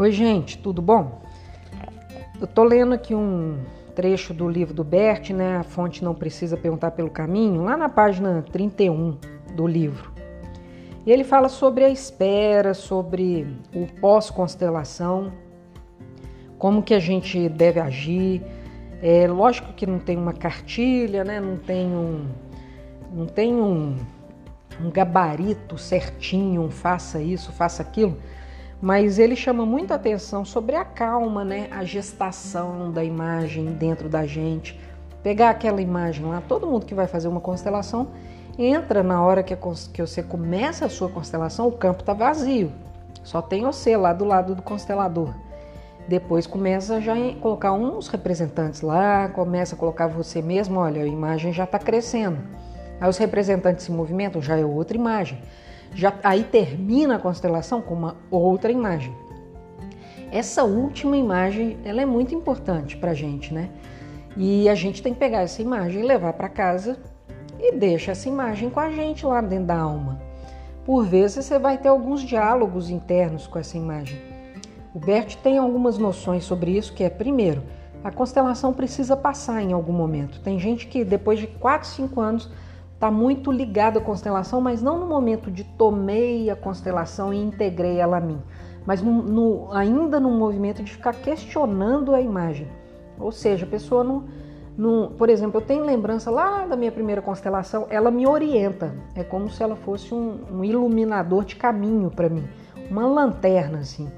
[0.00, 1.20] Oi, gente, tudo bom?
[2.40, 3.58] Eu tô lendo aqui um
[3.94, 5.58] trecho do livro do Bert, né?
[5.58, 9.18] A fonte não precisa perguntar pelo caminho, lá na página 31
[9.54, 10.10] do livro.
[11.04, 15.34] E ele fala sobre a espera, sobre o pós-constelação,
[16.58, 18.40] como que a gente deve agir.
[19.02, 21.40] É lógico que não tem uma cartilha, né?
[21.40, 22.26] Não tem um,
[23.12, 23.98] não tem um,
[24.82, 28.16] um gabarito certinho, um faça isso, faça aquilo
[28.80, 31.68] mas ele chama muita atenção sobre a calma, né?
[31.70, 34.80] A gestação da imagem dentro da gente.
[35.22, 38.08] Pegar aquela imagem lá, todo mundo que vai fazer uma constelação
[38.58, 39.54] entra na hora que,
[39.92, 42.72] que você começa a sua constelação, o campo está vazio.
[43.22, 45.34] Só tem você lá do lado do constelador.
[46.08, 51.06] Depois começa já a colocar uns representantes lá, começa a colocar você mesmo, olha, a
[51.06, 52.38] imagem já está crescendo.
[52.98, 55.38] Aí os representantes se movimentam, já é outra imagem
[55.94, 59.14] já aí termina a constelação com uma outra imagem.
[60.32, 63.70] Essa última imagem, ela é muito importante para a gente, né?
[64.36, 66.98] E a gente tem que pegar essa imagem levar para casa
[67.58, 70.20] e deixa essa imagem com a gente lá dentro da alma.
[70.84, 74.18] Por vezes você vai ter alguns diálogos internos com essa imagem.
[74.94, 77.62] O Bert tem algumas noções sobre isso, que é primeiro,
[78.02, 80.40] a constelação precisa passar em algum momento.
[80.40, 82.50] Tem gente que depois de 4, 5 anos
[83.00, 87.96] está muito ligado à constelação, mas não no momento de tomei a constelação e integrei
[87.96, 88.38] ela a mim,
[88.84, 92.68] mas no, no, ainda no movimento de ficar questionando a imagem.
[93.18, 95.12] Ou seja, a pessoa não.
[95.16, 98.94] Por exemplo, eu tenho lembrança lá da minha primeira constelação, ela me orienta.
[99.14, 102.44] É como se ela fosse um, um iluminador de caminho para mim,
[102.90, 104.10] uma lanterna assim.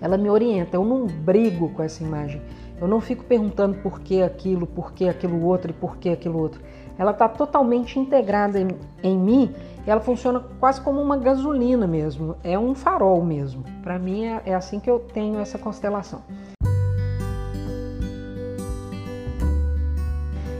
[0.00, 2.40] Ela me orienta, eu não brigo com essa imagem.
[2.80, 6.38] Eu não fico perguntando por que aquilo, por que aquilo outro e por que aquilo
[6.38, 6.60] outro
[6.98, 8.68] ela está totalmente integrada em,
[9.02, 9.54] em mim
[9.86, 13.64] ela funciona quase como uma gasolina mesmo, é um farol mesmo.
[13.82, 16.22] Para mim é, é assim que eu tenho essa constelação.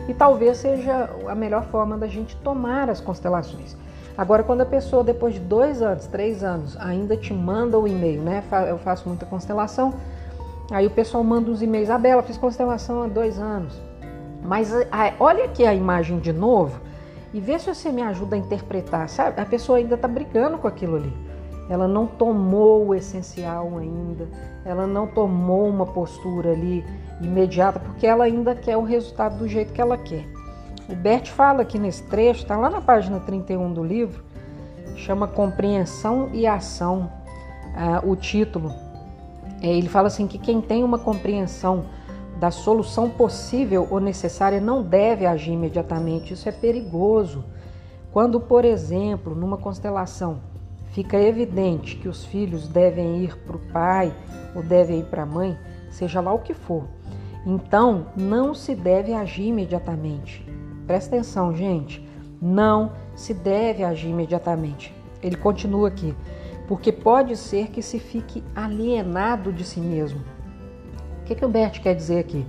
[0.09, 3.77] E talvez seja a melhor forma da gente tomar as constelações.
[4.19, 8.21] Agora, quando a pessoa, depois de dois anos, três anos, ainda te manda o e-mail,
[8.21, 8.43] né?
[8.69, 9.95] Eu faço muita constelação,
[10.71, 11.89] aí o pessoal manda uns e-mails.
[11.89, 13.81] Ah, Bela, fiz constelação há dois anos.
[14.43, 14.73] Mas
[15.21, 16.81] olha aqui a imagem de novo
[17.33, 19.41] e vê se você me ajuda a interpretar, sabe?
[19.41, 21.13] A pessoa ainda está brigando com aquilo ali.
[21.69, 24.29] Ela não tomou o essencial ainda,
[24.65, 26.85] ela não tomou uma postura ali
[27.21, 30.27] imediata, porque ela ainda quer o resultado do jeito que ela quer.
[30.89, 34.23] O Bert fala aqui nesse trecho, está lá na página 31 do livro,
[34.97, 37.11] chama Compreensão e Ação,
[37.73, 38.75] uh, o título.
[39.63, 41.85] É, ele fala assim que quem tem uma compreensão
[42.43, 46.35] da solução possível ou necessária não deve agir imediatamente.
[46.35, 47.45] Isso é perigoso.
[48.11, 50.41] Quando, por exemplo, numa constelação
[50.91, 54.13] fica evidente que os filhos devem ir para o pai
[54.57, 55.57] ou devem ir para a mãe,
[55.89, 56.83] seja lá o que for,
[57.47, 60.45] então não se deve agir imediatamente.
[60.85, 62.05] Presta atenção, gente.
[62.41, 64.93] Não se deve agir imediatamente.
[65.23, 66.13] Ele continua aqui,
[66.67, 70.32] porque pode ser que se fique alienado de si mesmo
[71.23, 72.45] o que, que o Bert quer dizer aqui?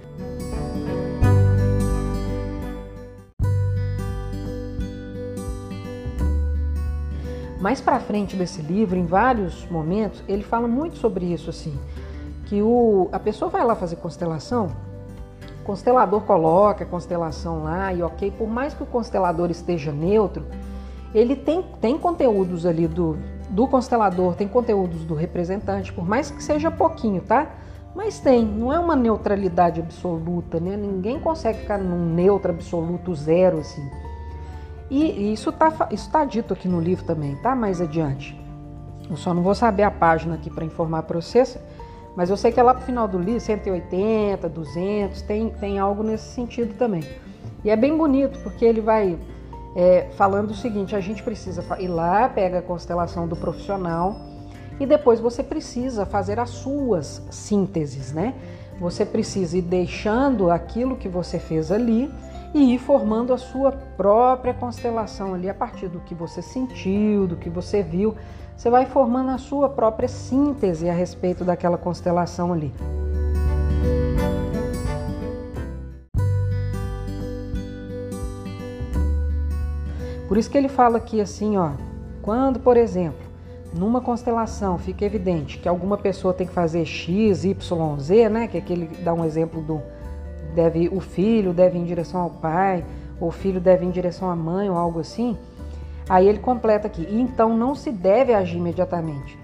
[7.62, 11.80] Mais para frente desse livro, em vários momentos, ele fala muito sobre isso assim,
[12.46, 14.68] que o, a pessoa vai lá fazer constelação,
[15.62, 20.46] o constelador coloca a constelação lá e ok, por mais que o constelador esteja neutro,
[21.16, 23.18] ele tem, tem conteúdos ali do,
[23.50, 27.48] do constelador, tem conteúdos do representante, por mais que seja pouquinho, tá?
[27.96, 30.76] Mas tem, não é uma neutralidade absoluta, né?
[30.76, 33.88] Ninguém consegue ficar num neutro absoluto zero assim.
[34.90, 37.56] E, isso está isso tá dito aqui no livro também, tá?
[37.56, 38.40] Mais adiante.
[39.10, 41.58] Eu só não vou saber a página aqui para informar para vocês,
[42.16, 45.78] mas eu sei que é lá para o final do livro, 180, 200, tem, tem
[45.78, 47.04] algo nesse sentido também.
[47.64, 49.18] E é bem bonito, porque ele vai
[49.76, 54.16] é, falando o seguinte: a gente precisa ir lá, pega a constelação do profissional
[54.80, 58.34] e depois você precisa fazer as suas sínteses, né?
[58.80, 62.12] Você precisa ir deixando aquilo que você fez ali
[62.54, 67.36] e ir formando a sua própria constelação ali a partir do que você sentiu, do
[67.36, 68.16] que você viu.
[68.56, 72.72] Você vai formando a sua própria síntese a respeito daquela constelação ali.
[80.28, 81.72] Por isso que ele fala aqui assim, ó,
[82.22, 83.33] quando, por exemplo,
[83.74, 88.48] numa constelação fica evidente que alguma pessoa tem que fazer X, Y, Z, né?
[88.48, 89.82] Que aquele dá um exemplo do
[90.54, 92.86] deve o filho deve ir em direção ao pai,
[93.20, 95.38] ou o filho deve ir em direção à mãe ou algo assim.
[96.08, 99.38] Aí ele completa aqui, então não se deve agir imediatamente.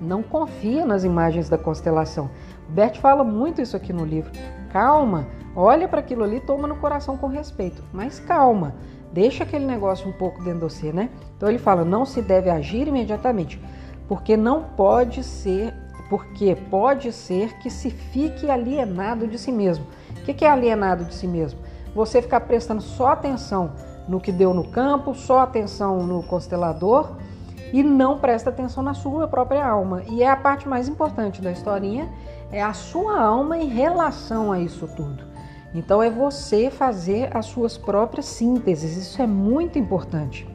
[0.00, 2.30] não confia nas imagens da constelação.
[2.68, 4.30] Bert fala muito isso aqui no livro.
[4.70, 8.74] Calma, olha para aquilo ali, toma no coração com respeito, mas calma,
[9.14, 11.08] deixa aquele negócio um pouco dentro de você, né?
[11.36, 13.62] Então ele fala: não se deve agir imediatamente,
[14.08, 15.72] porque não pode ser,
[16.10, 19.86] porque pode ser que se fique alienado de si mesmo.
[20.10, 21.60] O que é alienado de si mesmo?
[21.94, 23.72] Você ficar prestando só atenção
[24.08, 27.16] no que deu no campo, só atenção no constelador
[27.72, 30.02] e não presta atenção na sua própria alma.
[30.08, 32.08] E é a parte mais importante da historinha,
[32.50, 35.33] é a sua alma em relação a isso tudo.
[35.74, 40.46] Então é você fazer as suas próprias sínteses, isso é muito importante.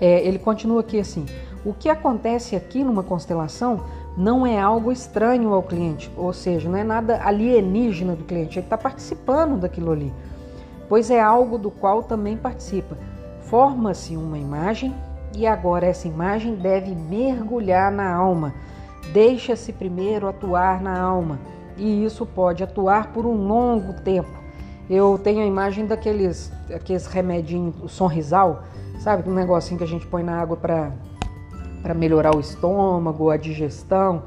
[0.00, 1.26] É, ele continua aqui assim:
[1.64, 3.84] o que acontece aqui numa constelação
[4.16, 8.66] não é algo estranho ao cliente, ou seja, não é nada alienígena do cliente, ele
[8.66, 10.12] está participando daquilo ali,
[10.88, 12.96] pois é algo do qual também participa.
[13.42, 14.94] Forma-se uma imagem
[15.36, 18.54] e agora essa imagem deve mergulhar na alma.
[19.12, 21.38] Deixa-se primeiro atuar na alma
[21.76, 24.30] e isso pode atuar por um longo tempo.
[24.88, 28.64] Eu tenho a imagem daqueles aqueles remedinhos, o sonrisal,
[28.98, 29.28] sabe?
[29.28, 30.92] Um negocinho que a gente põe na água para
[31.82, 34.22] para melhorar o estômago, a digestão.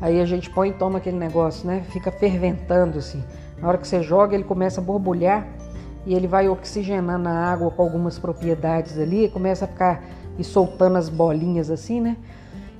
[0.00, 1.84] Aí a gente põe e toma aquele negócio, né?
[1.90, 3.22] Fica ferventando assim.
[3.60, 5.46] Na hora que você joga, ele começa a borbulhar
[6.06, 10.04] e ele vai oxigenando a água com algumas propriedades ali, começa a ficar
[10.38, 12.16] e soltando as bolinhas assim, né?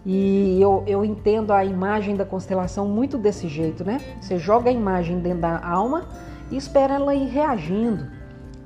[0.04, 4.00] E eu, eu entendo a imagem da constelação muito desse jeito, né?
[4.20, 6.04] Você joga a imagem dentro da alma
[6.50, 8.06] e espera ela ir reagindo,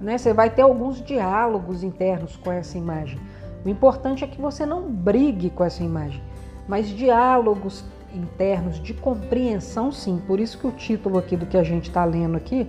[0.00, 0.18] né?
[0.18, 3.18] Você vai ter alguns diálogos internos com essa imagem.
[3.64, 6.22] O importante é que você não brigue com essa imagem,
[6.68, 7.84] mas diálogos
[8.14, 10.20] internos de compreensão, sim.
[10.26, 12.66] Por isso que o título aqui do que a gente está lendo aqui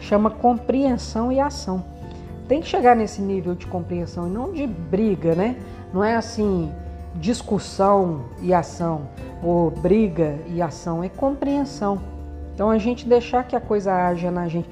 [0.00, 1.84] chama compreensão e ação.
[2.48, 5.56] Tem que chegar nesse nível de compreensão e não de briga, né?
[5.92, 6.72] Não é assim
[7.16, 9.08] discussão e ação
[9.42, 12.00] ou briga e ação, é compreensão.
[12.54, 14.68] Então a gente deixar que a coisa haja na gente.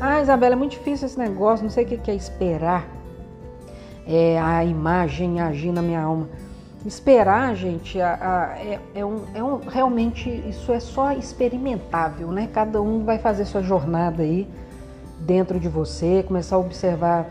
[0.00, 2.88] Ah, Isabela, é muito difícil esse negócio, não sei o que é esperar
[4.06, 6.28] é, a imagem agir na minha alma.
[6.84, 12.48] Esperar, gente, a, a, é, é, um, é um, realmente isso é só experimentável, né?
[12.52, 14.48] Cada um vai fazer sua jornada aí
[15.20, 17.26] dentro de você, começar a observar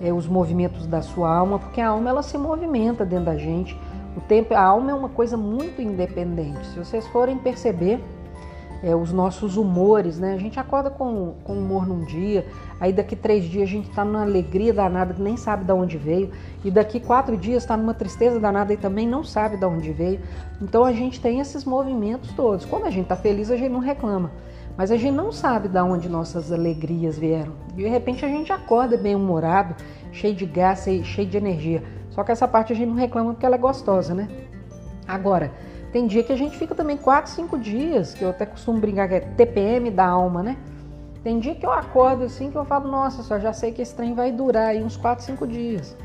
[0.00, 3.78] é, os movimentos da sua alma, porque a alma ela se movimenta dentro da gente.
[4.16, 6.66] O tempo, a alma é uma coisa muito independente.
[6.66, 8.02] Se vocês forem perceber,
[8.82, 10.34] é, os nossos humores, né?
[10.34, 12.46] A gente acorda com, com humor num dia,
[12.80, 15.98] aí daqui três dias a gente está numa alegria danada que nem sabe de onde
[15.98, 16.30] veio,
[16.64, 20.20] e daqui quatro dias está numa tristeza danada e também não sabe de onde veio.
[20.60, 22.64] Então a gente tem esses movimentos todos.
[22.64, 24.30] Quando a gente está feliz, a gente não reclama,
[24.76, 27.52] mas a gente não sabe de onde nossas alegrias vieram.
[27.74, 29.74] De repente a gente acorda bem humorado,
[30.12, 31.82] cheio de gás, cheio de energia.
[32.10, 34.28] Só que essa parte a gente não reclama porque ela é gostosa, né?
[35.06, 35.52] Agora,
[35.92, 39.08] tem dia que a gente fica também 4, 5 dias, que eu até costumo brincar
[39.08, 40.56] que é TPM da alma, né?
[41.22, 43.94] Tem dia que eu acordo assim que eu falo, nossa, só já sei que esse
[43.94, 45.96] trem vai durar aí uns 4, 5 dias.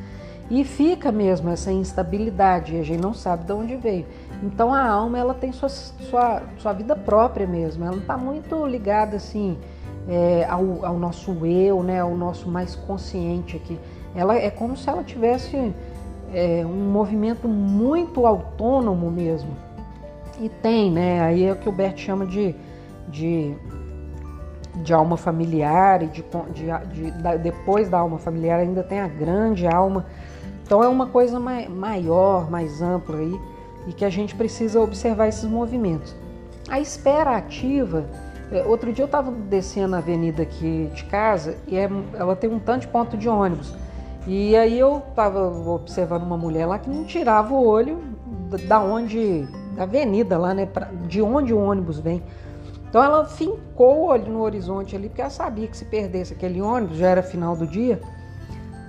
[0.50, 4.06] E fica mesmo essa instabilidade, a gente não sabe de onde veio.
[4.44, 8.66] Então a alma ela tem sua, sua, sua vida própria mesmo, ela não está muito
[8.66, 9.58] ligada assim
[10.08, 13.80] é, ao, ao, nosso eu, né, ao nosso mais consciente aqui.
[14.16, 15.74] Ela é como se ela tivesse
[16.34, 19.65] é, um movimento muito autônomo mesmo.
[20.40, 21.22] E tem, né?
[21.22, 22.56] Aí é o que o Bert chama de,
[23.08, 23.56] de,
[24.84, 26.24] de alma familiar e de,
[26.54, 30.06] de, de, depois da alma familiar ainda tem a grande alma.
[30.64, 33.40] Então é uma coisa mai, maior, mais ampla aí
[33.88, 36.16] e que a gente precisa observar esses movimentos.
[36.68, 38.06] A espera ativa,
[38.52, 42.50] é, outro dia eu estava descendo a avenida aqui de casa e é, ela tem
[42.50, 43.74] um tanto de ponto de ônibus.
[44.28, 48.00] E aí eu estava observando uma mulher lá que não tirava o olho
[48.68, 50.66] da onde da avenida lá, né?
[50.66, 52.24] Pra, de onde o ônibus vem.
[52.90, 56.98] Então ela fincou olho no horizonte ali, porque ela sabia que se perdesse aquele ônibus,
[56.98, 58.00] já era final do dia,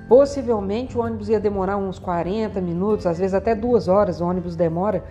[0.08, 4.54] possivelmente o ônibus ia demorar uns 40 minutos, às vezes até duas horas o ônibus
[4.56, 5.04] demora.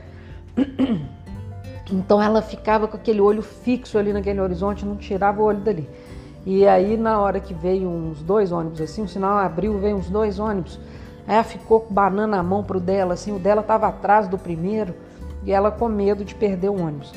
[1.92, 5.88] Então ela ficava com aquele olho fixo ali naquele horizonte, não tirava o olho dali.
[6.44, 10.10] E aí na hora que veio uns dois ônibus assim, o sinal abriu, veio uns
[10.10, 10.80] dois ônibus.
[11.28, 14.36] Aí ela ficou com banana na mão pro dela, assim, o dela estava atrás do
[14.36, 14.96] primeiro
[15.46, 17.14] e ela com medo de perder o ônibus.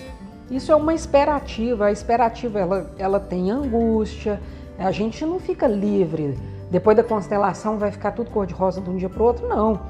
[0.51, 1.87] Isso é uma esperativa.
[1.87, 4.41] A esperativa ela, ela tem angústia.
[4.79, 6.39] A gente não fica livre.
[6.71, 9.81] Depois da constelação vai ficar tudo cor-de-rosa de um dia para o outro, não.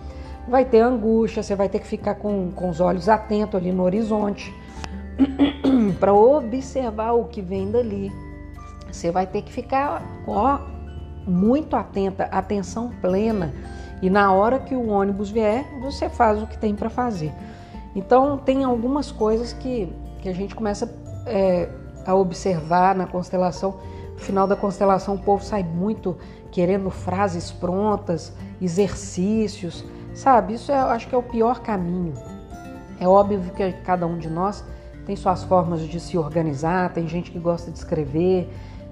[0.47, 3.83] vai ter angústia, você vai ter que ficar com, com os olhos atentos ali no
[3.83, 4.55] horizonte
[5.99, 8.13] para observar o que vem dali.
[8.91, 10.61] Você vai ter que ficar ó,
[11.27, 13.53] muito atenta, atenção plena.
[14.01, 17.33] E na hora que o ônibus vier, você faz o que tem para fazer.
[17.99, 20.89] Então, tem algumas coisas que, que a gente começa
[21.27, 21.69] é,
[22.07, 23.81] a observar na constelação.
[24.13, 26.17] No final da constelação, o povo sai muito
[26.53, 30.55] querendo frases prontas, exercícios, sabe?
[30.55, 32.15] Isso é, eu acho que é o pior caminho.
[33.01, 34.65] É óbvio que cada um de nós
[35.05, 38.49] tem suas formas de se organizar, tem gente que gosta de escrever,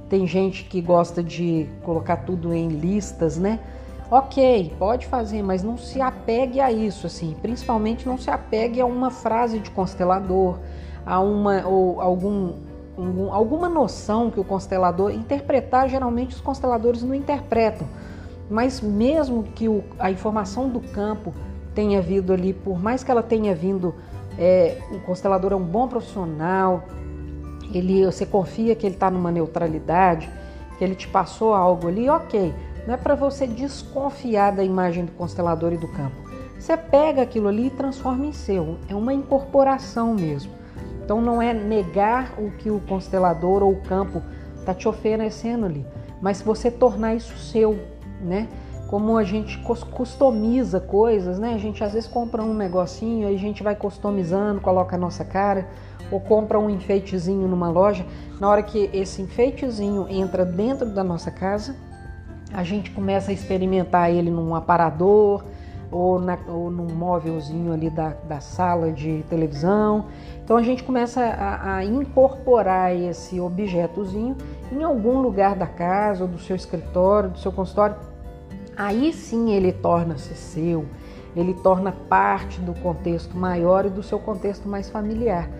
[0.08, 3.60] tem gente que gosta de colocar tudo em listas, né?
[4.08, 7.34] Ok, pode fazer, mas não se apegue a isso, assim.
[7.42, 10.58] Principalmente não se apegue a uma frase de constelador,
[11.04, 12.52] a uma ou algum,
[12.96, 15.88] algum alguma noção que o constelador interpretar.
[15.88, 17.88] Geralmente os consteladores não interpretam,
[18.48, 21.34] mas mesmo que o, a informação do campo
[21.74, 23.92] tenha vindo ali, por mais que ela tenha vindo,
[24.38, 26.84] é, o constelador é um bom profissional,
[27.72, 30.30] ele, você confia que ele está numa neutralidade,
[30.78, 32.54] que ele te passou algo ali, ok.
[32.86, 36.16] Não é para você desconfiar da imagem do constelador e do campo.
[36.58, 38.78] Você pega aquilo ali e transforma em seu.
[38.88, 40.52] É uma incorporação mesmo.
[41.04, 44.22] Então não é negar o que o constelador ou o campo
[44.58, 45.86] está te oferecendo ali,
[46.20, 47.78] mas você tornar isso seu,
[48.20, 48.48] né?
[48.88, 49.58] Como a gente
[49.92, 51.54] customiza coisas, né?
[51.54, 55.24] A gente às vezes compra um negocinho, aí a gente vai customizando, coloca a nossa
[55.24, 55.68] cara
[56.10, 58.04] ou compra um enfeitezinho numa loja,
[58.40, 61.76] na hora que esse enfeitezinho entra dentro da nossa casa,
[62.56, 65.44] a gente começa a experimentar ele num aparador
[65.90, 70.06] ou, na, ou num móvelzinho ali da, da sala de televisão.
[70.42, 74.34] Então a gente começa a, a incorporar esse objetozinho
[74.72, 77.96] em algum lugar da casa, ou do seu escritório, do seu consultório.
[78.74, 80.86] Aí sim ele torna-se seu,
[81.36, 85.50] ele torna parte do contexto maior e do seu contexto mais familiar.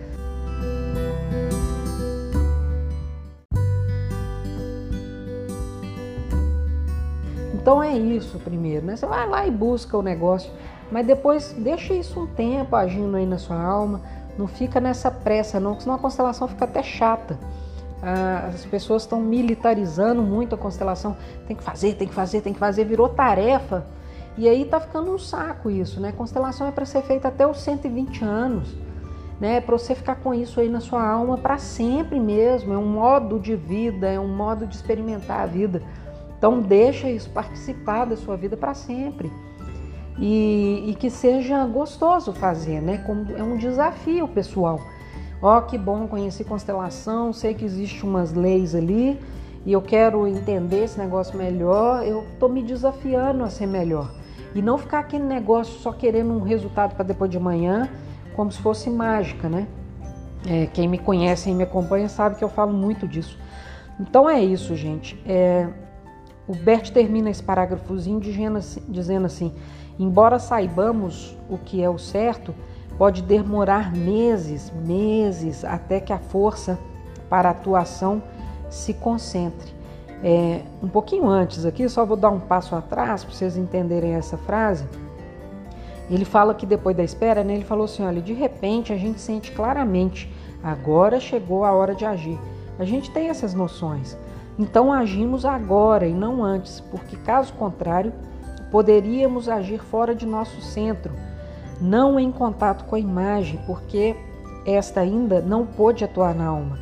[7.67, 8.95] Então é isso primeiro, né?
[8.95, 10.53] Você vai lá e busca o negócio,
[10.89, 14.03] mas depois deixa isso um tempo agindo aí na sua alma,
[14.39, 17.37] não fica nessa pressa não, senão a constelação fica até chata.
[18.01, 21.17] Ah, as pessoas estão militarizando muito a constelação,
[21.49, 23.85] tem que fazer, tem que fazer, tem que fazer, virou tarefa.
[24.39, 26.13] E aí tá ficando um saco isso, né?
[26.13, 28.77] Constelação é para ser feita até os 120 anos,
[29.41, 29.57] né?
[29.57, 32.87] É para você ficar com isso aí na sua alma para sempre mesmo, é um
[32.87, 35.83] modo de vida, é um modo de experimentar a vida.
[36.39, 39.31] Então deixa isso participar da sua vida para sempre.
[40.19, 42.99] E, e, que seja gostoso fazer, né?
[42.99, 44.81] Como é um desafio pessoal.
[45.43, 49.21] Ó, oh, que bom conhecer constelação, sei que existe umas leis ali
[49.67, 52.03] e eu quero entender esse negócio melhor.
[52.07, 54.11] Eu tô me desafiando a ser melhor
[54.55, 57.91] e não ficar aquele negócio só querendo um resultado para depois de manhã,
[58.35, 59.67] como se fosse mágica, né?
[60.49, 63.39] É, quem me conhece e me acompanha sabe que eu falo muito disso.
[64.01, 65.21] Então é isso, gente.
[65.27, 65.69] É,
[66.49, 69.53] o Bert termina esse parágrafozinho dizendo assim:
[69.99, 72.55] embora saibamos o que é o certo,
[72.97, 76.79] pode demorar meses, meses, até que a força
[77.29, 78.23] para a atuação
[78.71, 79.75] se concentre.
[80.23, 84.37] É, um pouquinho antes aqui, só vou dar um passo atrás para vocês entenderem essa
[84.37, 84.85] frase.
[86.09, 89.21] Ele fala que depois da espera, né, ele falou assim: olha, de repente a gente
[89.21, 92.39] sente claramente, agora chegou a hora de agir.
[92.79, 94.17] A gente tem essas noções.
[94.59, 98.13] Então agimos agora e não antes, porque caso contrário,
[98.71, 101.13] poderíamos agir fora de nosso centro,
[101.81, 104.17] não em contato com a imagem, porque
[104.67, 106.79] esta ainda não pôde atuar na alma.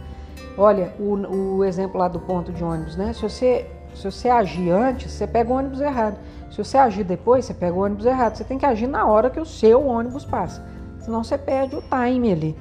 [0.57, 3.13] Olha, o, o exemplo lá do ponto de ônibus, né?
[3.13, 6.17] Se você, se você agir antes, você pega o ônibus errado.
[6.51, 8.37] Se você agir depois, você pega o ônibus errado.
[8.37, 10.65] Você tem que agir na hora que o seu ônibus passa,
[11.01, 12.57] senão você perde o time ali.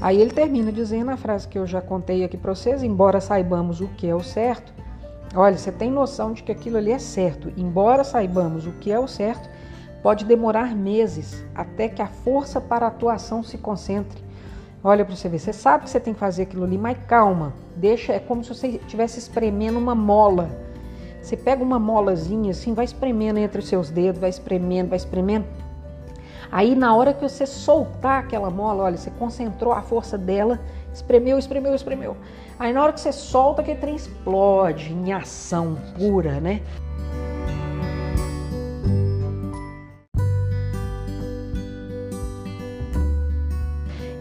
[0.00, 3.80] Aí ele termina dizendo a frase que eu já contei aqui para vocês: embora saibamos
[3.80, 4.72] o que é o certo,
[5.34, 7.52] olha, você tem noção de que aquilo ali é certo.
[7.56, 9.48] Embora saibamos o que é o certo,
[10.02, 14.22] pode demorar meses até que a força para a atuação se concentre.
[14.82, 17.52] Olha para você ver, você sabe que você tem que fazer aquilo ali, mas calma,
[17.76, 20.48] deixa, é como se você estivesse espremendo uma mola.
[21.20, 25.44] Você pega uma molazinha assim, vai espremendo entre os seus dedos, vai espremendo, vai espremendo
[26.52, 30.58] Aí na hora que você soltar aquela mola, olha, você concentrou a força dela,
[30.92, 32.16] espremeu, espremeu, espremeu.
[32.58, 36.60] Aí na hora que você solta, aquele trem explode em ação pura, né?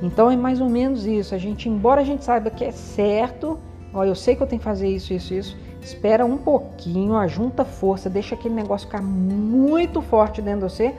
[0.02, 1.34] Então é mais ou menos isso.
[1.34, 3.60] A gente, embora a gente saiba que é certo,
[3.92, 5.58] ó, eu sei que eu tenho que fazer isso, isso, isso.
[5.82, 10.96] Espera um pouquinho, ajunta força, deixa aquele negócio ficar muito forte dentro de você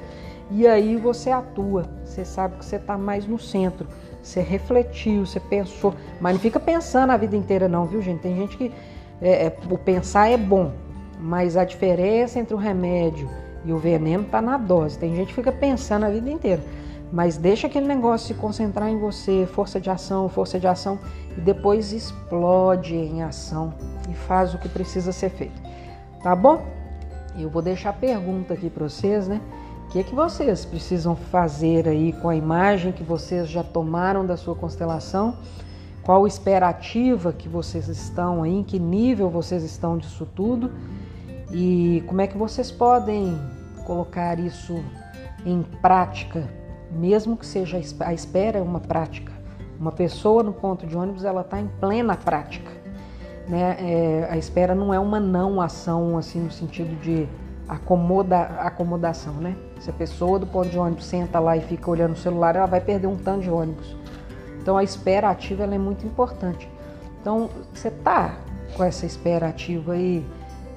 [0.51, 1.85] e aí você atua.
[2.05, 3.87] Você sabe que você está mais no centro.
[4.23, 8.21] Você refletiu, você pensou, mas não fica pensando a vida inteira, não, viu, gente?
[8.21, 8.73] Tem gente que
[9.21, 10.73] é, é, o pensar é bom,
[11.19, 13.31] mas a diferença entre o remédio
[13.65, 14.99] e o veneno está na dose.
[14.99, 16.63] Tem gente que fica pensando a vida inteira.
[17.13, 20.99] Mas deixa aquele negócio se concentrar em você, força de ação, força de ação,
[21.37, 23.75] e depois explode em ação
[24.09, 25.61] e faz o que precisa ser feito.
[26.23, 26.63] Tá bom?
[27.39, 29.41] Eu vou deixar a pergunta aqui para vocês, né?
[29.91, 34.37] Que, é que vocês precisam fazer aí com a imagem que vocês já tomaram da
[34.37, 35.37] sua constelação?
[36.03, 38.55] Qual esperativa que vocês estão aí?
[38.55, 40.71] Em que nível vocês estão disso tudo?
[41.53, 43.37] E como é que vocês podem
[43.85, 44.83] colocar isso
[45.45, 46.49] em prática
[46.91, 49.33] mesmo que seja a espera é uma prática.
[49.79, 52.71] Uma pessoa no ponto de ônibus ela está em plena prática.
[53.49, 53.77] Né?
[53.79, 57.29] É, a espera não é uma não ação assim no sentido de
[57.69, 59.57] acomoda, acomodação, né?
[59.81, 62.67] Se a pessoa do ponto de ônibus senta lá e fica olhando o celular, ela
[62.67, 63.97] vai perder um tanto de ônibus.
[64.61, 66.71] Então a espera ativa é muito importante.
[67.21, 68.37] Então você tá
[68.77, 70.25] com essa espera ativa aí,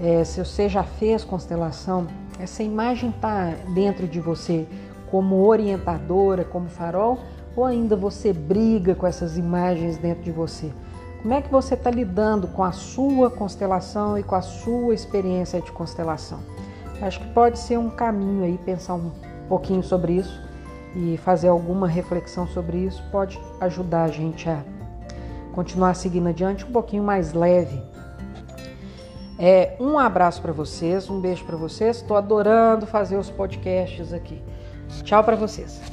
[0.02, 2.08] é, se você já fez constelação,
[2.40, 4.66] essa imagem está dentro de você
[5.12, 7.20] como orientadora, como farol,
[7.56, 10.72] ou ainda você briga com essas imagens dentro de você?
[11.22, 15.62] Como é que você está lidando com a sua constelação e com a sua experiência
[15.62, 16.40] de constelação?
[17.04, 19.12] Acho que pode ser um caminho aí pensar um
[19.50, 20.42] pouquinho sobre isso
[20.96, 24.64] e fazer alguma reflexão sobre isso pode ajudar a gente a
[25.52, 27.84] continuar seguindo adiante um pouquinho mais leve.
[29.38, 31.98] É, um abraço para vocês, um beijo para vocês.
[31.98, 34.42] Estou adorando fazer os podcasts aqui.
[35.04, 35.93] Tchau para vocês.